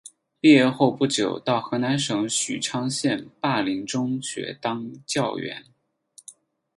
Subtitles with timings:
[0.39, 5.63] 毕业后不久到河南省许昌县灞陵中学当教员。